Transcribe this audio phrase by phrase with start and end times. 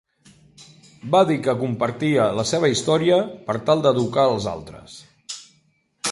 [1.15, 3.19] Va dir que compartia la seva història
[3.49, 4.97] per tal d'educar els altres.